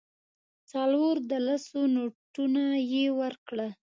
[0.71, 3.69] څلور د لسو نوټونه یې ورکړل.